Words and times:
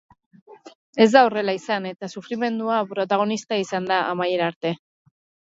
Ez 1.03 1.05
da 1.15 1.21
horrela 1.27 1.53
izan 1.57 1.85
eta 1.89 2.09
sufrimendua 2.15 2.79
protagonista 2.95 3.61
izan 3.67 3.93
da 3.93 4.01
amaiera 4.17 4.51
arte. 4.55 4.75